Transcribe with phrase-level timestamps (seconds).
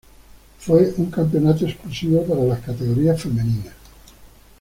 [0.57, 3.75] Fue un campeonato exclusivo para las categorías femeninas.